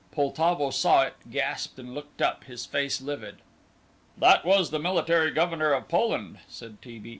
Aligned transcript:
Poltavo 0.11 0.71
saw 0.71 1.03
it, 1.03 1.13
gasped, 1.29 1.77
and 1.77 1.93
looked 1.93 2.23
up, 2.23 2.45
his 2.45 2.65
face 2.65 3.01
livid. 3.01 3.35
"That 4.17 4.43
was 4.43 4.71
the 4.71 4.79
Military 4.79 5.29
Governor 5.29 5.73
of 5.73 5.87
Poland," 5.89 6.39
said 6.47 6.81
T. 6.81 6.97
B. 6.97 7.09